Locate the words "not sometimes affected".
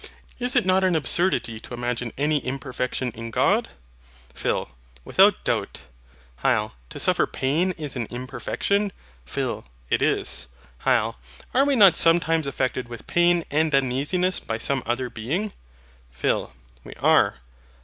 11.75-12.87